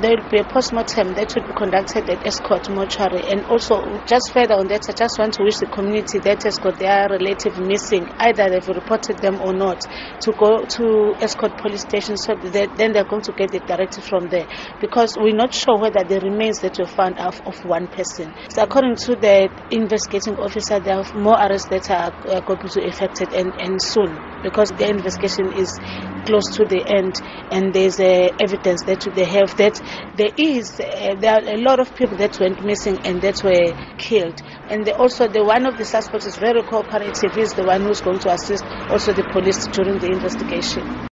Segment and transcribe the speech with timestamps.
[0.00, 3.20] There will be a post-mortem that will be conducted at Estcourt Mortuary.
[3.28, 6.56] And also, just further on that, I just want to wish the community that has
[6.56, 9.84] got their relative missing, either they've reported them or not,
[10.24, 14.00] to go to Estcourt police station so that then they're going to get the directive
[14.08, 14.48] from there.
[14.80, 18.32] Because we're not sure whether the remains that were found are of one person.
[18.56, 22.08] So according to the investigating officer, there are more arrests that are
[22.40, 25.68] going to be affected and, and soon because the investigation is
[26.24, 27.14] close to the end
[27.50, 29.80] and there's uh, evidence that they have that
[30.16, 33.72] there is uh, there are a lot of people that went missing and that were
[33.98, 34.40] killed.
[34.68, 38.18] And also the one of the suspects is very cooperative He's the one who's going
[38.20, 41.08] to assist also the police during the investigation